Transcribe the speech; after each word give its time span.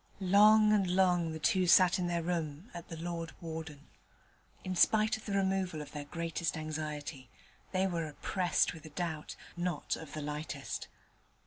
Long 0.33 0.73
and 0.73 0.87
long 0.95 1.31
the 1.31 1.37
two 1.37 1.67
sat 1.67 1.99
in 1.99 2.07
their 2.07 2.23
room 2.23 2.71
at 2.73 2.87
the 2.87 2.97
'Lord 2.97 3.33
Warden'. 3.39 3.87
In 4.63 4.75
spite 4.75 5.15
of 5.15 5.25
the 5.27 5.33
removal 5.35 5.79
of 5.79 5.91
their 5.91 6.05
greatest 6.05 6.57
anxiety, 6.57 7.29
they 7.71 7.85
were 7.85 8.07
oppressed 8.07 8.73
with 8.73 8.83
a 8.83 8.89
doubt, 8.89 9.35
not 9.55 9.95
of 9.95 10.13
the 10.13 10.21
lightest. 10.23 10.87